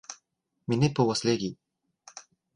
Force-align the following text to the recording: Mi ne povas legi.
Mi 0.73 0.79
ne 0.83 0.89
povas 1.01 1.23
legi. 1.29 1.51